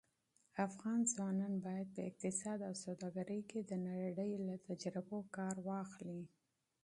[0.67, 6.21] افغان ځوانان باید په اقتصاد او سوداګرۍ کې د نړۍ له تجربو کار واخلي.